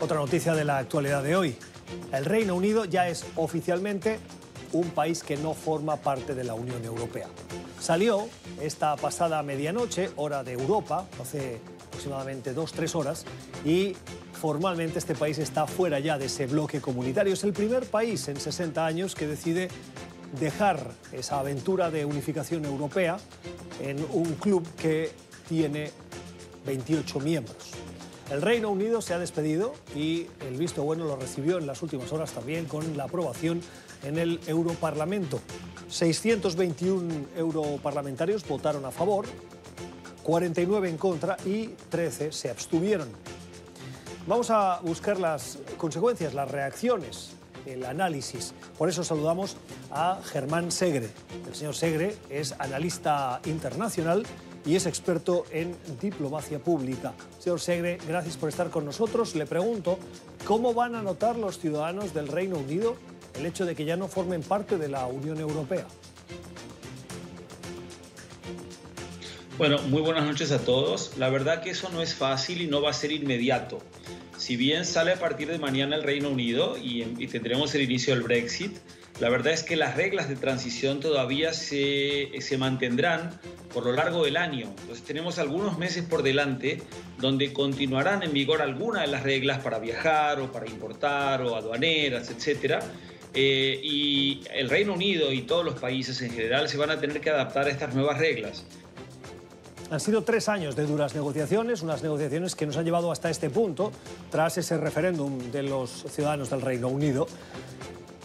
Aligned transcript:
Otra 0.00 0.16
noticia 0.16 0.54
de 0.54 0.64
la 0.64 0.78
actualidad 0.78 1.22
de 1.22 1.36
hoy. 1.36 1.56
El 2.10 2.24
Reino 2.24 2.54
Unido 2.54 2.86
ya 2.86 3.08
es 3.08 3.26
oficialmente 3.36 4.18
un 4.72 4.88
país 4.90 5.22
que 5.22 5.36
no 5.36 5.52
forma 5.52 5.96
parte 5.96 6.34
de 6.34 6.42
la 6.42 6.54
Unión 6.54 6.82
Europea. 6.86 7.28
Salió 7.78 8.26
esta 8.62 8.96
pasada 8.96 9.42
medianoche, 9.42 10.08
hora 10.16 10.42
de 10.42 10.52
Europa, 10.52 11.06
hace 11.20 11.60
aproximadamente 11.86 12.54
dos, 12.54 12.72
tres 12.72 12.94
horas, 12.94 13.26
y 13.62 13.94
formalmente 14.32 14.98
este 14.98 15.14
país 15.14 15.38
está 15.38 15.66
fuera 15.66 15.98
ya 16.00 16.16
de 16.16 16.26
ese 16.26 16.46
bloque 16.46 16.80
comunitario. 16.80 17.34
Es 17.34 17.44
el 17.44 17.52
primer 17.52 17.84
país 17.84 18.26
en 18.28 18.40
60 18.40 18.86
años 18.86 19.14
que 19.14 19.26
decide 19.26 19.68
dejar 20.40 20.92
esa 21.12 21.40
aventura 21.40 21.90
de 21.90 22.06
unificación 22.06 22.64
europea 22.64 23.18
en 23.82 23.98
un 24.12 24.34
club 24.36 24.66
que 24.76 25.12
tiene 25.46 25.90
28 26.64 27.20
miembros. 27.20 27.79
El 28.30 28.42
Reino 28.42 28.70
Unido 28.70 29.02
se 29.02 29.12
ha 29.12 29.18
despedido 29.18 29.74
y 29.92 30.28
el 30.46 30.56
visto 30.56 30.84
bueno 30.84 31.04
lo 31.04 31.16
recibió 31.16 31.58
en 31.58 31.66
las 31.66 31.82
últimas 31.82 32.12
horas 32.12 32.30
también 32.30 32.66
con 32.66 32.96
la 32.96 33.04
aprobación 33.04 33.60
en 34.04 34.18
el 34.18 34.38
Europarlamento. 34.46 35.40
621 35.88 37.26
europarlamentarios 37.36 38.46
votaron 38.46 38.84
a 38.84 38.92
favor, 38.92 39.26
49 40.22 40.88
en 40.88 40.96
contra 40.96 41.36
y 41.44 41.70
13 41.88 42.30
se 42.30 42.50
abstuvieron. 42.50 43.08
Vamos 44.28 44.50
a 44.50 44.78
buscar 44.80 45.18
las 45.18 45.58
consecuencias, 45.76 46.32
las 46.32 46.48
reacciones, 46.48 47.32
el 47.66 47.84
análisis. 47.84 48.54
Por 48.78 48.88
eso 48.88 49.02
saludamos 49.02 49.56
a 49.90 50.20
Germán 50.24 50.70
Segre. 50.70 51.10
El 51.48 51.54
señor 51.56 51.74
Segre 51.74 52.16
es 52.28 52.54
analista 52.60 53.40
internacional 53.46 54.24
y 54.66 54.76
es 54.76 54.86
experto 54.86 55.46
en 55.50 55.76
diplomacia 56.00 56.58
pública. 56.58 57.14
Señor 57.38 57.60
Segre, 57.60 57.98
gracias 58.06 58.36
por 58.36 58.48
estar 58.48 58.70
con 58.70 58.84
nosotros. 58.84 59.34
Le 59.34 59.46
pregunto, 59.46 59.98
¿cómo 60.44 60.74
van 60.74 60.94
a 60.94 61.02
notar 61.02 61.36
los 61.36 61.58
ciudadanos 61.58 62.12
del 62.14 62.28
Reino 62.28 62.58
Unido 62.58 62.96
el 63.38 63.46
hecho 63.46 63.64
de 63.64 63.74
que 63.74 63.84
ya 63.84 63.96
no 63.96 64.08
formen 64.08 64.42
parte 64.42 64.76
de 64.76 64.88
la 64.88 65.06
Unión 65.06 65.38
Europea? 65.40 65.86
Bueno, 69.56 69.78
muy 69.88 70.00
buenas 70.00 70.24
noches 70.24 70.52
a 70.52 70.58
todos. 70.58 71.18
La 71.18 71.28
verdad 71.28 71.62
que 71.62 71.70
eso 71.70 71.90
no 71.90 72.00
es 72.00 72.14
fácil 72.14 72.62
y 72.62 72.66
no 72.66 72.80
va 72.80 72.90
a 72.90 72.94
ser 72.94 73.12
inmediato. 73.12 73.78
Si 74.38 74.56
bien 74.56 74.86
sale 74.86 75.12
a 75.12 75.18
partir 75.18 75.48
de 75.48 75.58
mañana 75.58 75.96
el 75.96 76.02
Reino 76.02 76.30
Unido 76.30 76.78
y, 76.78 77.02
y 77.02 77.26
tendremos 77.26 77.74
el 77.74 77.82
inicio 77.82 78.14
del 78.14 78.22
Brexit, 78.22 78.78
la 79.20 79.28
verdad 79.28 79.52
es 79.52 79.62
que 79.62 79.76
las 79.76 79.96
reglas 79.96 80.28
de 80.28 80.36
transición 80.36 80.98
todavía 80.98 81.52
se, 81.52 82.30
se, 82.40 82.56
mantendrán 82.56 83.38
por 83.72 83.84
lo 83.84 83.92
largo 83.92 84.24
del 84.24 84.38
año. 84.38 84.68
Entonces 84.80 85.04
tenemos 85.04 85.38
algunos 85.38 85.78
meses 85.78 86.04
por 86.04 86.22
delante 86.22 86.82
donde 87.18 87.52
continuarán 87.52 88.22
en 88.22 88.32
vigor 88.32 88.62
algunas 88.62 89.02
de 89.02 89.08
las 89.08 89.22
reglas 89.22 89.58
para 89.58 89.78
viajar 89.78 90.40
o 90.40 90.50
para 90.50 90.66
importar 90.66 91.42
o 91.42 91.54
aduaneras, 91.54 92.30
etc. 92.30 92.82
Eh, 93.34 93.78
y 93.82 94.42
el 94.54 94.70
Reino 94.70 94.94
Unido 94.94 95.30
y 95.32 95.42
todos 95.42 95.66
los 95.66 95.78
países 95.78 96.20
en 96.22 96.30
general 96.30 96.70
se 96.70 96.78
van 96.78 96.90
a 96.90 96.98
tener 96.98 97.20
que 97.20 97.28
adaptar 97.28 97.66
a 97.66 97.70
estas 97.70 97.94
nuevas 97.94 98.18
reglas. 98.18 98.64
Han 99.90 100.00
sido 100.00 100.22
tres 100.22 100.48
años 100.48 100.76
de 100.76 100.86
duras 100.86 101.14
negociaciones, 101.14 101.82
unas 101.82 102.02
negociaciones 102.02 102.54
que 102.54 102.64
nos 102.64 102.76
han 102.76 102.84
llevado 102.84 103.12
hasta 103.12 103.28
este 103.28 103.50
punto, 103.50 103.92
tras 104.30 104.56
ese 104.56 104.78
referéndum 104.78 105.50
de 105.50 105.64
los 105.64 106.06
ciudadanos 106.08 106.48
del 106.48 106.62
Reino 106.62 106.88
Unido. 106.88 107.26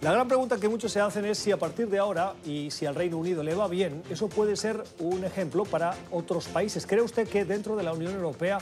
La 0.00 0.12
gran 0.12 0.28
pregunta 0.28 0.58
que 0.58 0.68
muchos 0.68 0.92
se 0.92 1.00
hacen 1.00 1.24
es 1.24 1.38
si 1.38 1.50
a 1.50 1.56
partir 1.56 1.88
de 1.88 1.98
ahora 1.98 2.34
y 2.46 2.70
si 2.70 2.86
al 2.86 2.94
Reino 2.94 3.18
Unido 3.18 3.42
le 3.42 3.52
va 3.54 3.66
bien, 3.66 4.00
eso 4.08 4.28
puede 4.28 4.54
ser 4.54 4.84
un 5.00 5.24
ejemplo 5.24 5.64
para 5.64 5.96
otros 6.12 6.46
países. 6.46 6.86
¿Cree 6.86 7.02
usted 7.02 7.26
que 7.26 7.44
dentro 7.44 7.74
de 7.74 7.82
la 7.82 7.92
Unión 7.92 8.14
Europea 8.14 8.58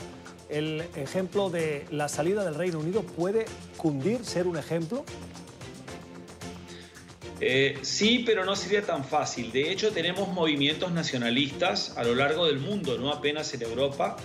el 0.49 0.83
ejemplo 0.95 1.51
de 1.51 1.85
la 1.91 2.09
salida 2.09 2.43
del 2.43 2.55
Reino 2.55 2.79
Unido 2.79 3.03
puede 3.03 3.45
cundir, 3.77 4.25
ser 4.25 4.47
un 4.47 4.57
ejemplo? 4.57 5.05
Eh, 7.39 7.77
sí, 7.83 8.23
pero 8.25 8.43
no 8.43 8.55
sería 8.55 8.81
tan 8.81 9.05
fácil. 9.05 9.51
De 9.51 9.71
hecho, 9.71 9.91
tenemos 9.91 10.29
movimientos 10.29 10.91
nacionalistas 10.91 11.95
a 11.97 12.03
lo 12.03 12.15
largo 12.15 12.47
del 12.47 12.57
mundo, 12.57 12.97
no 12.97 13.11
apenas 13.11 13.53
en 13.53 13.61
Europa, 13.61 14.17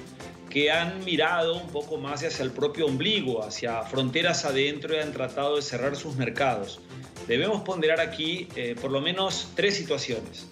que 0.49 0.71
han 0.71 1.05
mirado 1.05 1.57
un 1.57 1.69
poco 1.69 1.99
más 1.99 2.25
hacia 2.25 2.43
el 2.43 2.53
propio 2.53 2.87
ombligo, 2.87 3.45
hacia 3.45 3.83
fronteras 3.83 4.47
adentro 4.47 4.95
y 4.95 4.99
han 5.01 5.13
tratado 5.13 5.57
de 5.57 5.63
cerrar 5.63 5.95
sus 5.95 6.17
mercados 6.17 6.81
debemos 7.27 7.63
ponderar 7.63 8.01
aquí 8.01 8.49
eh, 8.57 8.75
por 8.81 8.91
lo 8.91 9.01
menos 9.01 9.49
tres 9.55 9.77
situaciones. 9.77 10.49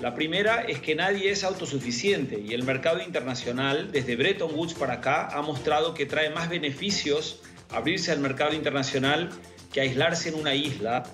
La 0.00 0.14
primera 0.14 0.62
es 0.62 0.80
que 0.80 0.94
nadie 0.94 1.30
es 1.30 1.44
autosuficiente 1.44 2.40
y 2.40 2.52
el 2.52 2.64
mercado 2.64 3.00
internacional, 3.00 3.92
desde 3.92 4.16
Bretton 4.16 4.52
Woods 4.54 4.74
para 4.74 4.94
acá, 4.94 5.28
ha 5.28 5.40
mostrado 5.42 5.94
que 5.94 6.04
trae 6.04 6.30
más 6.30 6.48
beneficios 6.48 7.40
abrirse 7.70 8.10
al 8.10 8.20
mercado 8.20 8.54
internacional 8.54 9.30
que 9.72 9.80
aislarse 9.80 10.28
en 10.28 10.36
una 10.36 10.54
isla, 10.54 11.04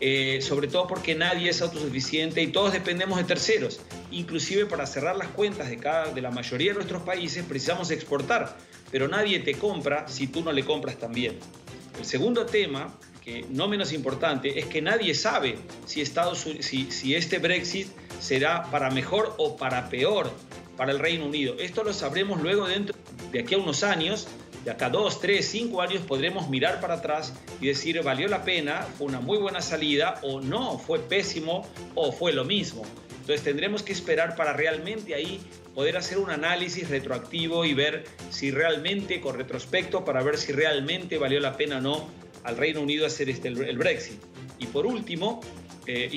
eh, 0.00 0.40
sobre 0.42 0.68
todo 0.68 0.86
porque 0.86 1.14
nadie 1.14 1.50
es 1.50 1.62
autosuficiente 1.62 2.42
y 2.42 2.48
todos 2.48 2.72
dependemos 2.72 3.18
de 3.18 3.24
terceros. 3.24 3.80
Inclusive 4.10 4.66
para 4.66 4.86
cerrar 4.86 5.16
las 5.16 5.28
cuentas 5.28 5.68
de, 5.68 5.76
cada, 5.76 6.12
de 6.12 6.20
la 6.20 6.30
mayoría 6.30 6.70
de 6.70 6.74
nuestros 6.76 7.02
países 7.02 7.44
precisamos 7.44 7.90
exportar, 7.90 8.56
pero 8.90 9.08
nadie 9.08 9.40
te 9.40 9.54
compra 9.54 10.06
si 10.08 10.28
tú 10.28 10.42
no 10.42 10.52
le 10.52 10.64
compras 10.64 10.96
también. 10.96 11.38
El 11.98 12.04
segundo 12.04 12.46
tema 12.46 12.96
no 13.50 13.68
menos 13.68 13.92
importante, 13.92 14.58
es 14.58 14.66
que 14.66 14.82
nadie 14.82 15.14
sabe 15.14 15.58
si, 15.86 16.00
Estados, 16.00 16.46
si, 16.60 16.90
si 16.90 17.14
este 17.14 17.38
Brexit 17.38 17.88
será 18.20 18.64
para 18.70 18.90
mejor 18.90 19.34
o 19.38 19.56
para 19.56 19.88
peor 19.88 20.30
para 20.76 20.92
el 20.92 20.98
Reino 20.98 21.26
Unido. 21.26 21.56
Esto 21.58 21.82
lo 21.82 21.92
sabremos 21.92 22.40
luego 22.40 22.66
dentro 22.66 22.96
de 23.32 23.40
aquí 23.40 23.54
a 23.54 23.58
unos 23.58 23.82
años, 23.82 24.28
de 24.64 24.70
acá 24.70 24.88
dos, 24.88 25.20
tres, 25.20 25.48
cinco 25.48 25.82
años 25.82 26.02
podremos 26.02 26.48
mirar 26.48 26.80
para 26.80 26.94
atrás 26.94 27.34
y 27.60 27.66
decir 27.66 28.00
valió 28.02 28.28
la 28.28 28.44
pena, 28.44 28.82
fue 28.96 29.06
una 29.08 29.20
muy 29.20 29.38
buena 29.38 29.60
salida 29.60 30.20
o 30.22 30.40
no, 30.40 30.78
fue 30.78 31.00
pésimo 31.00 31.66
o 31.94 32.12
fue 32.12 32.32
lo 32.32 32.44
mismo. 32.44 32.82
Entonces 33.20 33.42
tendremos 33.42 33.82
que 33.82 33.92
esperar 33.92 34.36
para 34.36 34.52
realmente 34.54 35.14
ahí 35.14 35.40
poder 35.74 35.96
hacer 35.96 36.18
un 36.18 36.30
análisis 36.30 36.88
retroactivo 36.88 37.64
y 37.64 37.74
ver 37.74 38.04
si 38.30 38.50
realmente, 38.50 39.20
con 39.20 39.36
retrospecto, 39.36 40.04
para 40.04 40.22
ver 40.22 40.38
si 40.38 40.52
realmente 40.52 41.18
valió 41.18 41.38
la 41.38 41.56
pena 41.56 41.78
o 41.78 41.80
no 41.80 42.08
al 42.44 42.56
Reino 42.56 42.80
Unido 42.80 43.06
hacer 43.06 43.28
este, 43.28 43.48
el, 43.48 43.78
Brexit. 43.78 44.20
Y 44.58 44.66
por 44.66 44.86
último, 44.86 45.40
eh, 45.86 46.08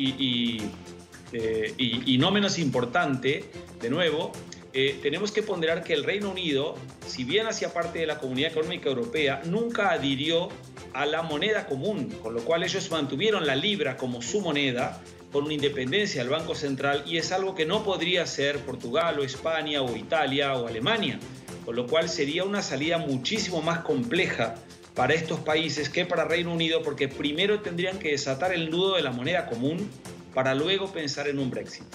eh, 1.33 1.73
y, 1.77 2.17
no 2.17 2.31
menos 2.31 2.59
importante, 2.59 3.45
de 3.79 3.89
nuevo, 3.89 4.31
eh, 4.73 4.99
tenemos 5.01 5.31
que 5.31 5.43
ponderar 5.43 5.83
que 5.83 5.93
el 5.93 6.03
Reino 6.03 6.29
Unido, 6.31 6.75
si 7.05 7.23
bien 7.23 7.47
hacía 7.47 7.73
parte 7.73 7.99
de 7.99 8.07
la 8.07 8.17
Comunidad 8.17 8.51
Económica 8.51 8.89
Europea, 8.89 9.41
nunca 9.45 9.91
adhirió 9.91 10.49
a 10.93 11.05
la 11.05 11.21
moneda 11.21 11.65
común, 11.67 12.09
con 12.21 12.33
lo 12.33 12.41
cual 12.41 12.63
ellos 12.63 12.89
mantuvieron 12.91 13.45
la 13.45 13.55
libra 13.55 13.97
como 13.97 14.21
su 14.21 14.41
moneda 14.41 15.01
con 15.31 15.45
una 15.45 15.53
independencia 15.53 16.21
del 16.21 16.29
Banco 16.29 16.55
Central 16.55 17.03
y 17.07 17.17
es 17.17 17.31
algo 17.31 17.55
que 17.55 17.65
no 17.65 17.83
podría 17.83 18.25
ser 18.25 18.59
Portugal 18.59 19.17
o 19.19 19.23
España 19.23 19.81
o 19.81 19.95
Italia 19.95 20.53
o 20.55 20.67
Alemania, 20.67 21.19
con 21.65 21.75
lo 21.75 21.88
cual 21.88 22.09
sería 22.09 22.43
una 22.43 22.61
salida 22.61 22.97
muchísimo 22.97 23.61
más 23.61 23.79
compleja 23.79 24.55
para 24.96 25.13
estos 25.13 25.40
países 25.40 25.90
que 25.90 26.06
para 26.06 26.25
Reino 26.25 26.53
Unido, 26.53 26.81
porque 26.84 27.07
primero 27.07 27.62
tendrían 27.62 28.00
que 28.00 28.12
desatar 28.12 28.53
el 28.53 28.69
nudo 28.69 28.96
de 28.96 29.02
la 29.02 29.12
moneda 29.12 29.47
común 29.47 29.90
para 30.34 30.53
luego 30.56 30.91
pensar 30.91 31.28
en 31.28 31.40
un 31.40 31.50
Brexit. 31.50 31.85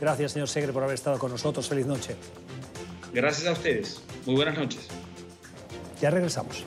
Gracias, 0.00 0.32
señor 0.32 0.48
Segre, 0.48 0.72
por 0.72 0.82
haber 0.82 0.94
estado 0.94 1.18
con 1.18 1.30
nosotros. 1.30 1.68
Feliz 1.68 1.86
noche. 1.86 2.16
Gracias 3.12 3.46
a 3.46 3.52
ustedes. 3.52 4.00
Muy 4.24 4.36
buenas 4.36 4.56
noches. 4.56 4.88
Ya 6.00 6.10
regresamos. 6.10 6.64